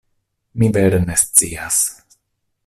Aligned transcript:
Mi 0.61 0.69
vere 0.77 1.01
ne 1.09 1.19
scias. 1.25 1.79